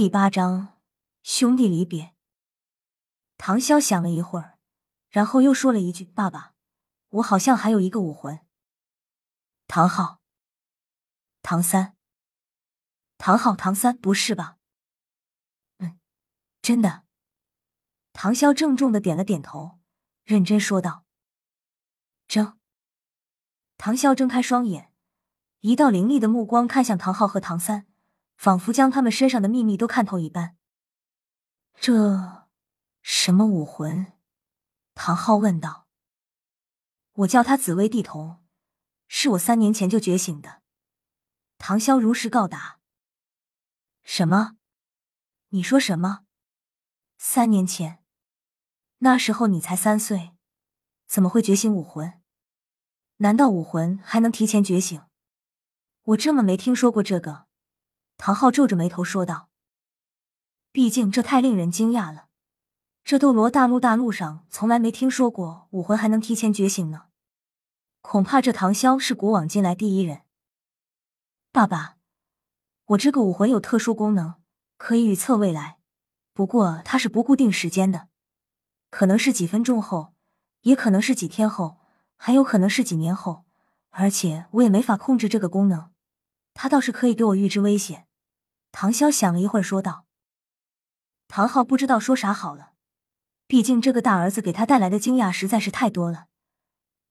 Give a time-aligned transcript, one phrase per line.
[0.00, 0.80] 第八章
[1.22, 2.14] 兄弟离别。
[3.36, 4.58] 唐潇想了一会儿，
[5.10, 6.54] 然后又说了一句：“爸爸，
[7.10, 8.40] 我好像还有一个武魂。”
[9.68, 10.22] 唐昊、
[11.42, 11.98] 唐三、
[13.18, 14.56] 唐昊、唐三，不是吧？
[15.80, 16.00] 嗯，
[16.62, 17.04] 真的。
[18.14, 19.80] 唐潇郑重的点了点头，
[20.24, 21.04] 认真说道
[22.26, 22.58] ：“睁。”
[23.76, 24.94] 唐潇睁开双眼，
[25.58, 27.89] 一道凌厉的目光看向唐昊和唐三。
[28.40, 30.56] 仿佛将他们身上的秘密都看透一般。
[31.78, 32.48] 这
[33.02, 34.14] 什么武魂？
[34.94, 35.86] 唐昊问道。
[37.12, 38.38] 我叫他紫薇帝瞳，
[39.06, 40.62] 是我三年前就觉醒的。
[41.58, 42.80] 唐潇如实告答。
[44.04, 44.56] 什么？
[45.50, 46.24] 你说什么？
[47.18, 48.02] 三年前？
[49.00, 50.32] 那时候你才三岁，
[51.06, 52.22] 怎么会觉醒武魂？
[53.18, 55.02] 难道武魂还能提前觉醒？
[56.04, 57.49] 我这么没听说过这个。
[58.22, 59.48] 唐昊皱着眉头说道
[60.72, 62.26] ：“毕竟这太令人惊讶了，
[63.02, 67.04] 这斗罗大陆大陆上从来没听说过武魂还能提前觉醒呢。
[68.02, 70.20] 恐怕这唐潇是古往今来第一人。”
[71.50, 71.96] 爸爸，
[72.88, 74.34] 我这个武魂有特殊功能，
[74.76, 75.78] 可以预测未来，
[76.34, 78.08] 不过它是不固定时间的，
[78.90, 80.12] 可能是几分钟后，
[80.60, 81.78] 也可能是几天后，
[82.16, 83.46] 还有可能是几年后，
[83.88, 85.90] 而且我也没法控制这个功能。
[86.52, 88.08] 它倒是可以给我预知危险。
[88.72, 90.06] 唐潇想了一会儿，说道
[91.28, 92.72] ：“唐昊不知道说啥好了，
[93.46, 96.26] 毕竟这个大儿子给他带来的惊讶实在是太多了。”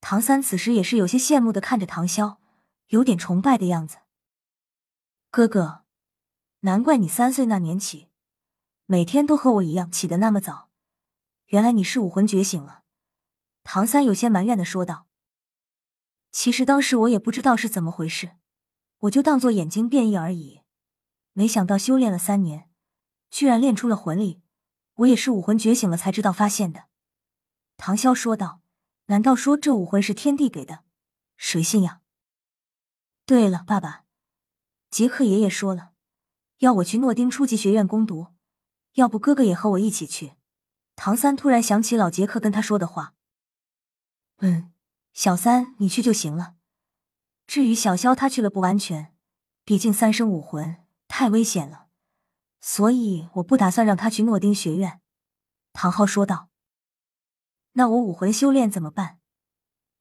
[0.02, 2.38] 唐三此时也是有些羡慕的看着唐潇，
[2.88, 3.98] 有点崇拜的样子。
[5.30, 5.84] 哥哥，
[6.62, 8.08] 难怪你三岁那年起，
[8.86, 10.70] 每天都和我一样起得那么早，
[11.48, 12.84] 原来你是武魂觉醒了。
[13.64, 15.08] 唐三有些埋怨的说道
[16.32, 18.38] ：“其实当时我也不知道是怎么回事，
[19.00, 20.59] 我就当做眼睛变异而已。”
[21.40, 22.70] 没想到修炼了三年，
[23.30, 24.42] 居然练出了魂力。
[24.96, 26.88] 我也是武魂觉醒了才知道发现的。
[27.78, 28.60] 唐潇说道
[29.08, 30.84] ：“难道说这武魂是天帝给的？
[31.38, 32.02] 谁信呀？”
[33.26, 34.04] 对了，爸爸，
[34.92, 35.94] 杰克爷爷说了，
[36.58, 38.34] 要我去诺丁初级学院攻读，
[38.96, 40.34] 要不哥哥也和我一起去？
[40.98, 43.14] 唐三突然想起老杰克跟他说的话。
[44.40, 44.74] 嗯，
[45.14, 46.56] 小三你去就行了。
[47.48, 49.16] 至于小萧他去了不安全，
[49.64, 50.84] 毕竟三生武魂。
[51.10, 51.90] 太危险了，
[52.62, 55.02] 所以我不打算让他去诺丁学院。”
[55.74, 56.50] 唐昊说道。
[57.74, 59.20] “那我武魂修炼怎么办？”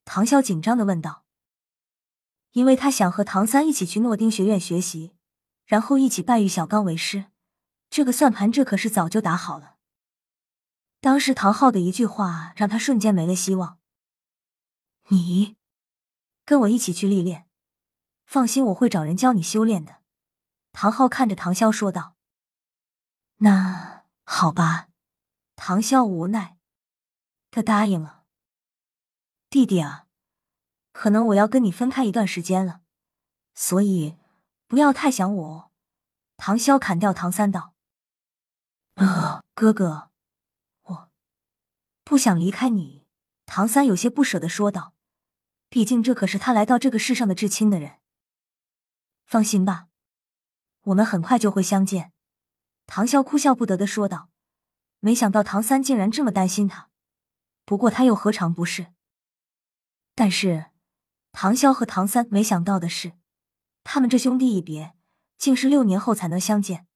[0.07, 1.25] 唐啸紧张的问道。
[2.53, 5.15] 因为他想和唐三一起去诺丁学院学习，
[5.67, 7.27] 然后一起拜玉小刚为师。
[7.91, 9.77] 这个算盘，这可是早就打好了。
[11.01, 13.79] 当时唐昊的一句话，让他瞬间没了希望。
[15.09, 15.57] 你
[16.45, 17.47] 跟我一起去历练，
[18.25, 19.98] 放心，我会找人教你修炼的。
[20.81, 22.15] 唐昊看着唐潇说道
[23.43, 24.87] ：“那好吧。”
[25.57, 26.57] 唐潇无奈，
[27.51, 28.23] 他答应了。
[29.51, 30.07] 弟弟啊，
[30.93, 32.83] 可能我要跟你分开一段时间了，
[33.57, 34.19] 所以
[34.69, 35.73] 不要太想我。
[36.37, 37.75] 唐潇砍掉唐三道
[38.95, 40.13] ：“啊，哥哥，
[40.83, 41.11] 我
[42.05, 43.05] 不想离开你。”
[43.47, 44.95] 唐三有些不舍的说道
[45.69, 47.99] ：“毕竟这可是他来到这个世上的至亲的人。
[49.27, 49.87] 放心吧。”
[50.89, 52.13] 我们很快就会相见，
[52.87, 54.31] 唐潇哭笑不得的说道。
[55.01, 56.91] 没想到唐三竟然这么担心他，
[57.65, 58.87] 不过他又何尝不是？
[60.15, 60.71] 但是
[61.31, 63.13] 唐潇和唐三没想到的是，
[63.85, 64.95] 他们这兄弟一别，
[65.37, 66.87] 竟是六年后才能相见。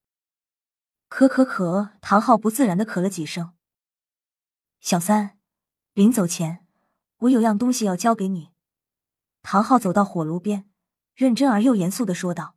[1.10, 3.52] 咳咳咳，唐昊不自然的咳了几声。
[4.80, 5.38] 小三，
[5.92, 6.66] 临走前，
[7.18, 8.50] 我有样东西要交给你。
[9.42, 10.68] 唐昊走到火炉边，
[11.14, 12.56] 认真而又严肃的说道。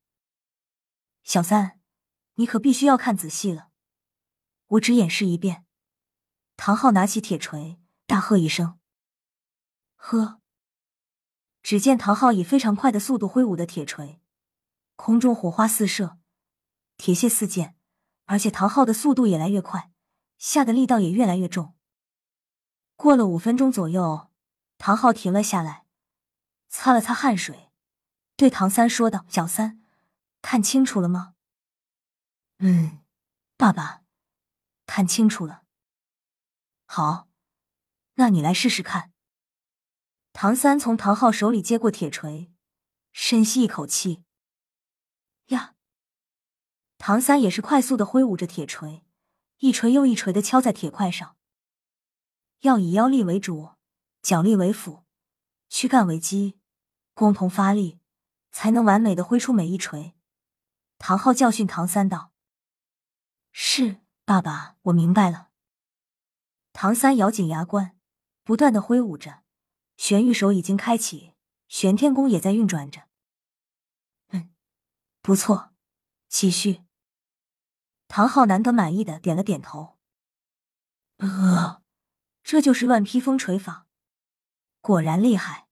[1.26, 1.80] 小三，
[2.36, 3.70] 你可必须要看仔细了。
[4.68, 5.66] 我只演示一遍。
[6.56, 8.78] 唐昊拿起铁锤，大喝一声
[9.98, 10.40] ：“呵！”
[11.64, 14.22] 只见唐昊以非常快的速度挥舞的铁锤，
[14.96, 16.20] 空中火花四射，
[16.96, 17.76] 铁屑四溅，
[18.26, 19.92] 而且唐昊的速度也来越快，
[20.38, 21.76] 下的力道也越来越重。
[22.96, 24.30] 过了五分钟左右，
[24.78, 25.88] 唐昊停了下来，
[26.70, 27.72] 擦了擦汗水，
[28.38, 29.82] 对唐三说道：“小三。”
[30.48, 31.34] 看清楚了吗？
[32.60, 33.00] 嗯，
[33.58, 34.04] 爸爸，
[34.86, 35.64] 看清楚了。
[36.86, 37.28] 好，
[38.14, 39.12] 那你来试试看。
[40.34, 42.54] 唐三从唐昊手里接过铁锤，
[43.12, 44.24] 深吸一口气。
[45.48, 45.74] 呀！
[47.00, 49.04] 唐三也是快速的挥舞着铁锤，
[49.58, 51.36] 一锤又一锤的敲在铁块上。
[52.60, 53.72] 要以腰力为主，
[54.22, 55.06] 脚力为辅，
[55.70, 56.60] 躯干为基，
[57.16, 58.00] 共同发力，
[58.52, 60.14] 才能完美的挥出每一锤。
[60.98, 62.32] 唐昊教训唐三道
[63.52, 65.50] ：“是，爸爸，我明白了。
[66.74, 67.98] 唐三咬紧牙关，
[68.44, 69.44] 不断的挥舞着，
[69.98, 71.34] 玄玉手已经开启，
[71.68, 73.04] 玄天功也在运转着。
[74.30, 74.54] 嗯，
[75.22, 75.74] 不错，
[76.28, 76.84] 继续。
[78.08, 79.98] 唐昊难得满意的点了点头。
[81.18, 81.82] 呃，
[82.44, 83.88] 这就是乱披风锤法，
[84.82, 85.68] 果然厉害。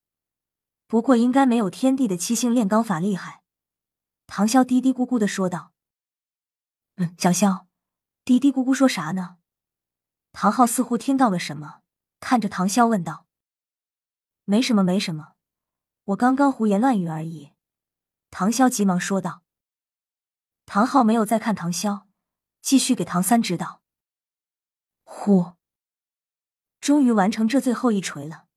[0.87, 3.42] 不过应该没有天地的七星炼钢法厉害。
[4.35, 5.73] 唐潇嘀嘀咕咕的说道。
[6.95, 7.67] 嗯，小萧，
[8.25, 9.37] 嘀嘀咕咕说啥呢？
[10.31, 11.83] 唐昊似乎听到了什么，
[12.19, 13.27] 看着唐潇问道
[14.45, 15.35] ：“没什么，没什么，
[16.05, 17.51] 我刚刚胡言乱语而已。”
[18.31, 19.43] 唐潇急忙说道。
[20.65, 22.05] 唐昊没有再看唐潇，
[22.59, 23.83] 继续给唐三指导。
[25.03, 25.53] 呼，
[26.81, 28.47] 终于完成这最后一锤了，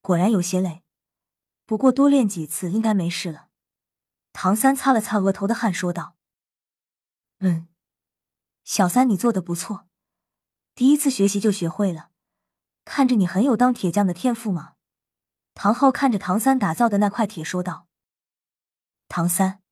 [0.00, 0.84] 果然有些累，
[1.64, 3.45] 不过多练几次应该没事了。
[4.38, 6.14] 唐三擦了擦额头的汗，说道
[7.40, 7.68] ：“嗯，
[8.64, 9.88] 小三，你做的不错。”
[10.76, 12.10] 第一次学习就学会了，
[12.84, 14.74] 看着你很有当铁匠的天赋嘛。
[15.54, 17.88] 唐昊看着唐三打造的那块铁说道
[19.08, 19.62] ：“唐三，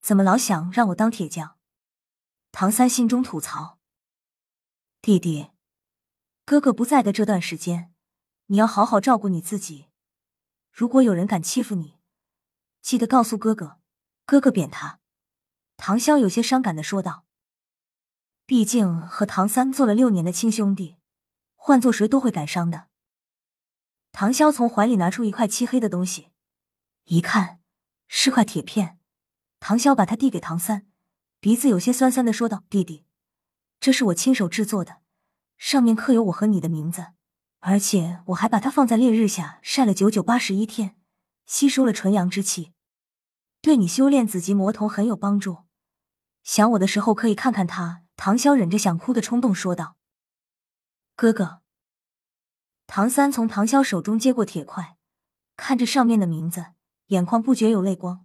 [0.00, 1.56] 怎么老想让我当铁匠？”
[2.50, 3.78] 唐三心中吐槽
[5.00, 5.52] ：“弟弟，
[6.44, 7.94] 哥哥不在的这段时间，
[8.46, 9.86] 你要好好照顾你自己。
[10.72, 11.93] 如果有人敢欺负你，
[12.84, 13.78] 记得告诉哥哥，
[14.26, 15.00] 哥哥扁他。”
[15.78, 17.24] 唐潇有些伤感的说道。
[18.44, 20.98] 毕竟和唐三做了六年的亲兄弟，
[21.54, 22.88] 换做谁都会感伤的。
[24.12, 26.28] 唐潇从怀里拿出一块漆黑的东西，
[27.04, 27.60] 一看
[28.06, 28.98] 是块铁片。
[29.60, 30.86] 唐潇把它递给唐三，
[31.40, 33.06] 鼻子有些酸酸的说道：“弟弟，
[33.80, 34.98] 这是我亲手制作的，
[35.56, 37.14] 上面刻有我和你的名字，
[37.60, 40.98] 而且我还把它放在烈日下晒了九九八十一天，
[41.46, 42.72] 吸收了纯阳之气，
[43.60, 45.64] 对你修炼紫极魔瞳很有帮助。
[46.42, 49.96] 想我的时候可以看看他。”唐潇忍着想哭的冲动说道
[51.16, 51.62] ：“哥哥。”
[52.86, 54.96] 唐三从唐潇手中接过铁块，
[55.56, 56.66] 看着上面的名字，
[57.06, 58.24] 眼眶不觉有泪光。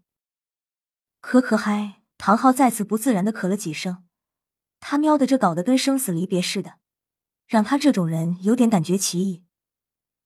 [1.22, 2.04] 可可嗨！
[2.19, 4.06] 唐昊再次不自然的咳了几声，
[4.80, 6.77] 他喵的，这搞得跟生死离别似的，
[7.48, 9.44] 让他这种人有点感觉奇异。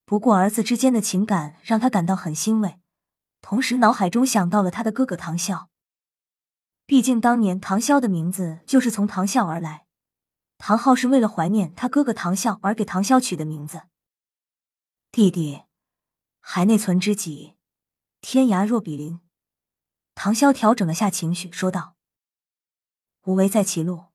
[0.04, 2.78] 不过儿子之间的情感让他感到很欣慰，
[3.44, 5.66] 同时脑海中想到了他的哥哥唐啸。
[6.86, 9.84] 毕竟当年唐啸的名字就是从唐啸而来，
[10.56, 13.82] 唐昊是为了怀念他哥哥唐啸而给唐啸取的名字。
[15.12, 15.64] 弟弟，
[16.40, 17.54] 海内存知己，
[18.22, 19.20] 天涯若比邻。
[20.14, 21.96] 唐啸调整了下情绪，说道
[23.26, 24.06] ：“无为在歧路，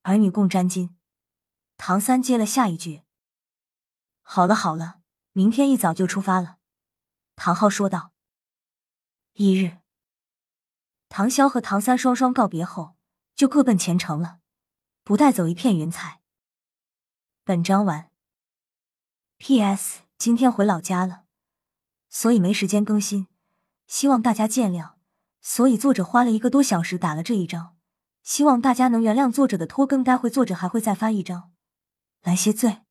[0.00, 0.94] 儿女共沾巾。”
[1.76, 3.02] 唐三接了下一句
[4.24, 5.00] ：“好了好了，
[5.32, 6.56] 明天一早就出发了。”
[7.36, 8.12] 唐昊说道
[9.36, 9.78] ：“一日。”
[11.08, 12.96] 唐潇和唐三双双告别后，
[13.34, 14.40] 就各奔前程了，
[15.04, 16.20] 不带走一片云彩。
[17.44, 18.10] 本章完。
[19.38, 20.00] P.S.
[20.18, 21.24] 今天回老家了，
[22.08, 23.28] 所以没时间更新，
[23.86, 24.94] 希望大家见谅。
[25.42, 27.76] 所以作者花了一个多小时打了这一章，
[28.22, 31.52] 希望大家能原谅作者的拖更，待会作者还会再发一章
[32.22, 32.82] 来谢罪。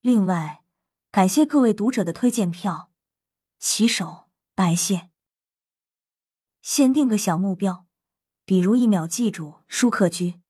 [0.00, 0.62] 另外，
[1.10, 2.92] 感谢各位读者的推荐票，
[3.58, 5.13] 起手拜谢。
[6.64, 7.84] 先定个小目标，
[8.46, 10.40] 比如一秒记住舒克居。